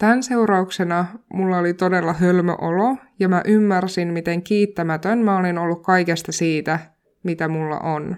Tämän 0.00 0.22
seurauksena 0.22 1.06
mulla 1.32 1.58
oli 1.58 1.74
todella 1.74 2.12
hölmö 2.12 2.52
olo 2.52 2.96
ja 3.18 3.28
mä 3.28 3.42
ymmärsin, 3.46 4.12
miten 4.12 4.42
kiittämätön 4.42 5.18
mä 5.18 5.36
olin 5.36 5.58
ollut 5.58 5.82
kaikesta 5.82 6.32
siitä, 6.32 6.78
mitä 7.22 7.48
mulla 7.48 7.78
on. 7.78 8.16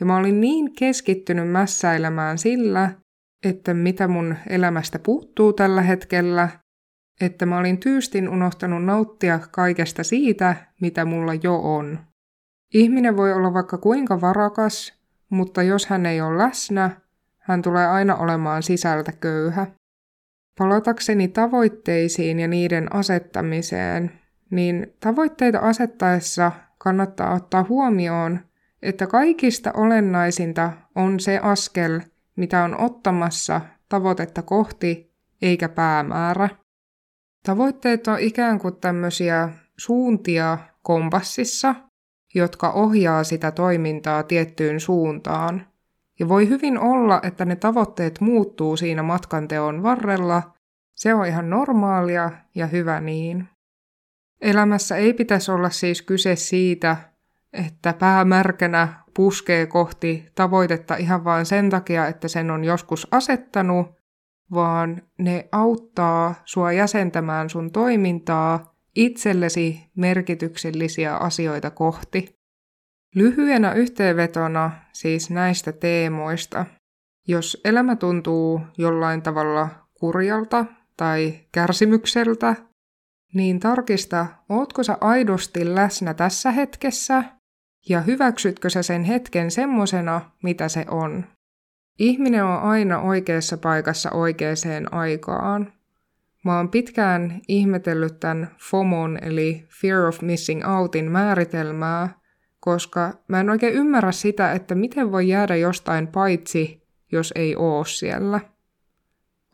Ja 0.00 0.06
mä 0.06 0.16
olin 0.16 0.40
niin 0.40 0.72
keskittynyt 0.72 1.50
mässäilemään 1.50 2.38
sillä, 2.38 2.90
että 3.44 3.74
mitä 3.74 4.08
mun 4.08 4.36
elämästä 4.48 4.98
puuttuu 4.98 5.52
tällä 5.52 5.82
hetkellä, 5.82 6.48
että 7.20 7.46
mä 7.46 7.58
olin 7.58 7.78
tyystin 7.78 8.28
unohtanut 8.28 8.84
nauttia 8.84 9.40
kaikesta 9.50 10.04
siitä, 10.04 10.56
mitä 10.80 11.04
mulla 11.04 11.34
jo 11.34 11.56
on. 11.56 11.98
Ihminen 12.74 13.16
voi 13.16 13.32
olla 13.32 13.54
vaikka 13.54 13.78
kuinka 13.78 14.20
varakas, 14.20 15.00
mutta 15.30 15.62
jos 15.62 15.86
hän 15.86 16.06
ei 16.06 16.20
ole 16.20 16.38
läsnä, 16.38 16.90
hän 17.38 17.62
tulee 17.62 17.86
aina 17.86 18.16
olemaan 18.16 18.62
sisältä 18.62 19.12
köyhä. 19.12 19.66
Palatakseni 20.60 21.28
tavoitteisiin 21.28 22.40
ja 22.40 22.48
niiden 22.48 22.94
asettamiseen, 22.94 24.12
niin 24.50 24.94
tavoitteita 25.00 25.58
asettaessa 25.58 26.52
kannattaa 26.78 27.34
ottaa 27.34 27.66
huomioon, 27.68 28.40
että 28.82 29.06
kaikista 29.06 29.72
olennaisinta 29.74 30.72
on 30.94 31.20
se 31.20 31.38
askel, 31.38 32.00
mitä 32.36 32.64
on 32.64 32.80
ottamassa 32.80 33.60
tavoitetta 33.88 34.42
kohti, 34.42 35.14
eikä 35.42 35.68
päämäärä. 35.68 36.48
Tavoitteet 37.46 38.06
on 38.06 38.18
ikään 38.18 38.58
kuin 38.58 38.76
tämmöisiä 38.76 39.48
suuntia 39.76 40.58
kompassissa, 40.82 41.74
jotka 42.34 42.70
ohjaa 42.70 43.24
sitä 43.24 43.50
toimintaa 43.50 44.22
tiettyyn 44.22 44.80
suuntaan. 44.80 45.69
Ja 46.20 46.28
voi 46.28 46.48
hyvin 46.48 46.78
olla, 46.78 47.20
että 47.22 47.44
ne 47.44 47.56
tavoitteet 47.56 48.20
muuttuu 48.20 48.76
siinä 48.76 49.02
matkanteon 49.02 49.82
varrella. 49.82 50.42
Se 50.94 51.14
on 51.14 51.26
ihan 51.26 51.50
normaalia 51.50 52.30
ja 52.54 52.66
hyvä 52.66 53.00
niin. 53.00 53.48
Elämässä 54.40 54.96
ei 54.96 55.14
pitäisi 55.14 55.50
olla 55.50 55.70
siis 55.70 56.02
kyse 56.02 56.36
siitä, 56.36 56.96
että 57.52 57.92
päämärkänä 57.92 58.88
puskee 59.16 59.66
kohti 59.66 60.26
tavoitetta 60.34 60.96
ihan 60.96 61.24
vain 61.24 61.46
sen 61.46 61.70
takia, 61.70 62.06
että 62.06 62.28
sen 62.28 62.50
on 62.50 62.64
joskus 62.64 63.08
asettanut, 63.10 63.86
vaan 64.54 65.02
ne 65.18 65.48
auttaa 65.52 66.34
sua 66.44 66.72
jäsentämään 66.72 67.50
sun 67.50 67.72
toimintaa 67.72 68.74
itsellesi 68.96 69.90
merkityksellisiä 69.96 71.16
asioita 71.16 71.70
kohti. 71.70 72.39
Lyhyenä 73.14 73.72
yhteenvetona 73.72 74.70
siis 74.92 75.30
näistä 75.30 75.72
teemoista. 75.72 76.66
Jos 77.28 77.60
elämä 77.64 77.96
tuntuu 77.96 78.60
jollain 78.78 79.22
tavalla 79.22 79.68
kurjalta 79.94 80.64
tai 80.96 81.40
kärsimykseltä, 81.52 82.54
niin 83.34 83.60
tarkista, 83.60 84.26
ootko 84.48 84.82
sä 84.82 84.98
aidosti 85.00 85.74
läsnä 85.74 86.14
tässä 86.14 86.50
hetkessä 86.50 87.24
ja 87.88 88.00
hyväksytkö 88.00 88.70
sä 88.70 88.82
sen 88.82 89.04
hetken 89.04 89.50
semmosena, 89.50 90.20
mitä 90.42 90.68
se 90.68 90.84
on. 90.88 91.24
Ihminen 91.98 92.44
on 92.44 92.62
aina 92.62 93.00
oikeassa 93.00 93.58
paikassa 93.58 94.10
oikeaan 94.10 94.94
aikaan. 94.94 95.72
Mä 96.44 96.56
oon 96.56 96.68
pitkään 96.68 97.40
ihmetellyt 97.48 98.20
tämän 98.20 98.50
FOMON 98.70 99.18
eli 99.22 99.66
Fear 99.80 100.06
of 100.06 100.22
Missing 100.22 100.68
Outin 100.68 101.10
määritelmää, 101.10 102.19
koska 102.60 103.12
mä 103.28 103.40
en 103.40 103.50
oikein 103.50 103.74
ymmärrä 103.74 104.12
sitä, 104.12 104.52
että 104.52 104.74
miten 104.74 105.12
voi 105.12 105.28
jäädä 105.28 105.56
jostain 105.56 106.06
paitsi, 106.06 106.88
jos 107.12 107.32
ei 107.36 107.56
oo 107.56 107.84
siellä. 107.84 108.40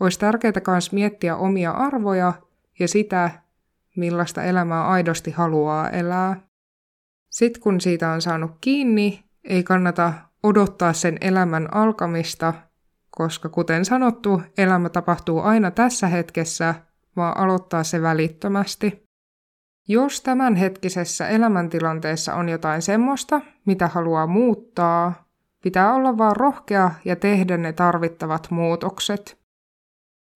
Olisi 0.01 0.19
tärkeää 0.19 0.53
myös 0.67 0.93
miettiä 0.93 1.37
omia 1.37 1.71
arvoja 1.71 2.33
ja 2.79 2.89
sitä, 2.89 3.31
millaista 3.97 4.43
elämää 4.43 4.87
aidosti 4.87 5.31
haluaa 5.31 5.91
elää. 5.91 6.41
Sitten 7.31 7.63
kun 7.63 7.81
siitä 7.81 8.11
on 8.11 8.23
saanut 8.23 8.51
kiinni, 8.61 9.25
ei 9.45 9.63
kannata 9.63 10.13
odottaa 10.43 10.93
sen 10.93 11.19
elämän 11.21 11.75
alkamista, 11.75 12.55
koska 13.11 13.49
kuten 13.49 13.85
sanottu, 13.85 14.43
elämä 14.59 14.89
tapahtuu 14.89 15.41
aina 15.41 15.71
tässä 15.71 16.07
hetkessä, 16.07 16.75
vaan 17.17 17.37
aloittaa 17.39 17.85
se 17.85 18.03
välittömästi. 18.03 19.06
Jos 19.89 20.21
tämänhetkisessä 20.21 21.29
elämäntilanteessa 21.29 22.35
on 22.35 22.49
jotain 22.49 22.83
semmoista, 22.83 23.41
mitä 23.65 23.89
haluaa 23.89 24.27
muuttaa, 24.27 25.27
pitää 25.63 25.95
olla 25.95 26.19
vaan 26.19 26.37
rohkea 26.37 26.91
ja 27.05 27.17
tehdä 27.17 27.57
ne 27.57 27.73
tarvittavat 27.73 28.51
muutokset. 28.51 29.39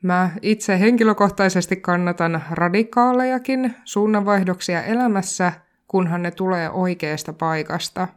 Mä 0.02 0.30
itse 0.42 0.80
henkilökohtaisesti 0.80 1.76
kannatan 1.76 2.42
radikaalejakin 2.50 3.74
suunnanvaihdoksia 3.84 4.82
elämässä, 4.82 5.52
kunhan 5.88 6.22
ne 6.22 6.30
tulee 6.30 6.70
oikeasta 6.70 7.32
paikasta. 7.32 8.08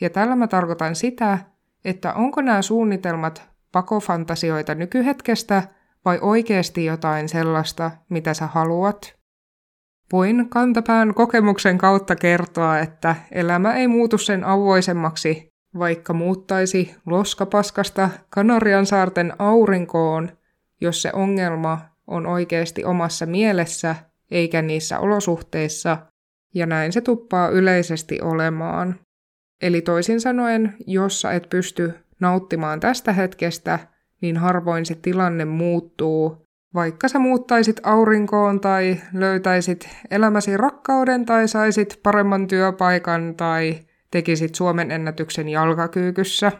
Ja 0.00 0.10
tällä 0.10 0.36
mä 0.36 0.46
tarkoitan 0.46 0.96
sitä, 0.96 1.38
että 1.84 2.14
onko 2.14 2.40
nämä 2.40 2.62
suunnitelmat 2.62 3.50
pakofantasioita 3.72 4.74
nykyhetkestä 4.74 5.62
vai 6.04 6.18
oikeasti 6.22 6.84
jotain 6.84 7.28
sellaista, 7.28 7.90
mitä 8.08 8.34
sä 8.34 8.46
haluat. 8.46 9.19
Voin 10.12 10.48
kantapään 10.48 11.14
kokemuksen 11.14 11.78
kautta 11.78 12.16
kertoa, 12.16 12.78
että 12.78 13.16
elämä 13.32 13.74
ei 13.74 13.88
muutu 13.88 14.18
sen 14.18 14.44
avoisemmaksi, 14.44 15.48
vaikka 15.78 16.12
muuttaisi 16.12 16.94
loskapaskasta 17.06 18.10
Kanarian 18.30 18.86
saarten 18.86 19.32
aurinkoon, 19.38 20.28
jos 20.80 21.02
se 21.02 21.10
ongelma 21.12 21.78
on 22.06 22.26
oikeasti 22.26 22.84
omassa 22.84 23.26
mielessä 23.26 23.96
eikä 24.30 24.62
niissä 24.62 24.98
olosuhteissa, 24.98 25.98
ja 26.54 26.66
näin 26.66 26.92
se 26.92 27.00
tuppaa 27.00 27.48
yleisesti 27.48 28.20
olemaan. 28.20 29.00
Eli 29.62 29.80
toisin 29.80 30.20
sanoen, 30.20 30.74
jos 30.86 31.20
sä 31.20 31.32
et 31.32 31.48
pysty 31.50 31.92
nauttimaan 32.20 32.80
tästä 32.80 33.12
hetkestä, 33.12 33.78
niin 34.20 34.36
harvoin 34.36 34.86
se 34.86 34.94
tilanne 34.94 35.44
muuttuu, 35.44 36.46
vaikka 36.74 37.08
sä 37.08 37.18
muuttaisit 37.18 37.80
aurinkoon 37.82 38.60
tai 38.60 39.00
löytäisit 39.12 39.88
elämäsi 40.10 40.56
rakkauden 40.56 41.26
tai 41.26 41.48
saisit 41.48 42.00
paremman 42.02 42.46
työpaikan 42.46 43.34
tai 43.34 43.80
tekisit 44.10 44.54
Suomen 44.54 44.90
ennätyksen 44.90 45.48
jalkakyykyssä. 45.48 46.52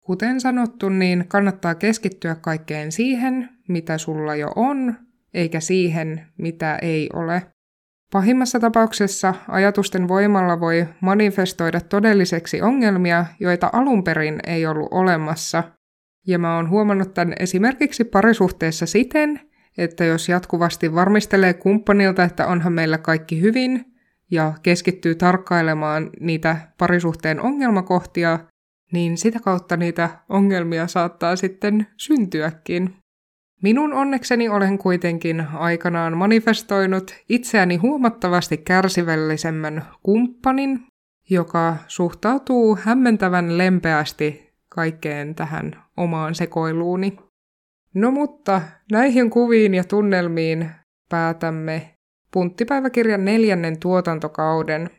Kuten 0.00 0.40
sanottu, 0.40 0.88
niin 0.88 1.24
kannattaa 1.28 1.74
keskittyä 1.74 2.34
kaikkeen 2.34 2.92
siihen, 2.92 3.48
mitä 3.68 3.98
sulla 3.98 4.36
jo 4.36 4.52
on, 4.56 4.94
eikä 5.34 5.60
siihen, 5.60 6.26
mitä 6.38 6.78
ei 6.82 7.10
ole. 7.12 7.42
Pahimmassa 8.12 8.60
tapauksessa 8.60 9.34
ajatusten 9.48 10.08
voimalla 10.08 10.60
voi 10.60 10.86
manifestoida 11.00 11.80
todelliseksi 11.80 12.62
ongelmia, 12.62 13.26
joita 13.40 13.70
alun 13.72 14.04
perin 14.04 14.40
ei 14.46 14.66
ollut 14.66 14.88
olemassa. 14.90 15.62
Ja 16.26 16.38
mä 16.38 16.56
oon 16.56 16.68
huomannut 16.68 17.14
tämän 17.14 17.34
esimerkiksi 17.40 18.04
parisuhteessa 18.04 18.86
siten, 18.86 19.40
että 19.78 20.04
jos 20.04 20.28
jatkuvasti 20.28 20.94
varmistelee 20.94 21.54
kumppanilta, 21.54 22.24
että 22.24 22.46
onhan 22.46 22.72
meillä 22.72 22.98
kaikki 22.98 23.40
hyvin, 23.40 23.84
ja 24.30 24.52
keskittyy 24.62 25.14
tarkkailemaan 25.14 26.10
niitä 26.20 26.56
parisuhteen 26.78 27.40
ongelmakohtia, 27.40 28.38
niin 28.92 29.18
sitä 29.18 29.40
kautta 29.40 29.76
niitä 29.76 30.10
ongelmia 30.28 30.86
saattaa 30.86 31.36
sitten 31.36 31.86
syntyäkin. 31.96 32.96
Minun 33.62 33.92
onnekseni 33.92 34.48
olen 34.48 34.78
kuitenkin 34.78 35.46
aikanaan 35.54 36.16
manifestoinut 36.16 37.14
itseäni 37.28 37.76
huomattavasti 37.76 38.56
kärsivällisemmän 38.56 39.84
kumppanin, 40.02 40.86
joka 41.30 41.76
suhtautuu 41.86 42.78
hämmentävän 42.82 43.58
lempeästi 43.58 44.52
kaikkeen 44.68 45.34
tähän 45.34 45.85
omaan 45.96 46.34
sekoiluuni. 46.34 47.18
No 47.94 48.10
mutta 48.10 48.62
näihin 48.92 49.30
kuviin 49.30 49.74
ja 49.74 49.84
tunnelmiin 49.84 50.70
päätämme 51.10 51.94
punttipäiväkirjan 52.32 53.24
neljännen 53.24 53.80
tuotantokauden. 53.80 54.90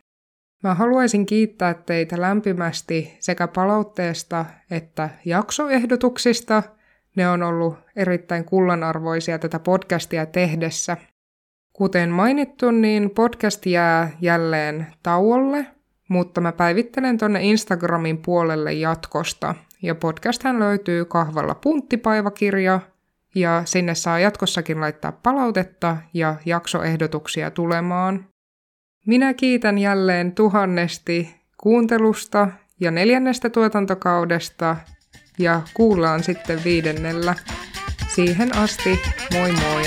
Mä 0.62 0.74
haluaisin 0.74 1.26
kiittää 1.26 1.74
teitä 1.74 2.20
lämpimästi 2.20 3.16
sekä 3.20 3.48
palautteesta 3.48 4.44
että 4.70 5.10
jaksoehdotuksista– 5.24 6.62
ne 7.18 7.28
on 7.28 7.42
ollut 7.42 7.78
erittäin 7.96 8.44
kullanarvoisia 8.44 9.38
tätä 9.38 9.58
podcastia 9.58 10.26
tehdessä. 10.26 10.96
Kuten 11.72 12.10
mainittu, 12.10 12.70
niin 12.70 13.10
podcast 13.10 13.66
jää 13.66 14.10
jälleen 14.20 14.86
tauolle, 15.02 15.66
mutta 16.08 16.40
mä 16.40 16.52
päivittelen 16.52 17.18
tonne 17.18 17.42
Instagramin 17.42 18.18
puolelle 18.18 18.72
jatkosta. 18.72 19.54
Ja 19.82 19.94
podcasthan 19.94 20.58
löytyy 20.58 21.04
kahvalla 21.04 21.54
punttipaivakirja, 21.54 22.80
ja 23.34 23.62
sinne 23.64 23.94
saa 23.94 24.18
jatkossakin 24.18 24.80
laittaa 24.80 25.12
palautetta 25.12 25.96
ja 26.14 26.36
jaksoehdotuksia 26.46 27.50
tulemaan. 27.50 28.26
Minä 29.06 29.34
kiitän 29.34 29.78
jälleen 29.78 30.32
tuhannesti 30.32 31.36
kuuntelusta 31.56 32.48
ja 32.80 32.90
neljännestä 32.90 33.50
tuotantokaudesta 33.50 34.76
ja 35.38 35.62
kuullaan 35.74 36.22
sitten 36.22 36.64
viidennellä. 36.64 37.34
Siihen 38.14 38.56
asti, 38.56 38.98
moi 39.32 39.52
moi! 39.52 39.82